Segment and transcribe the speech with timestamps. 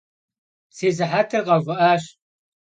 [0.75, 2.03] Si sıhetır kheuvı'aş.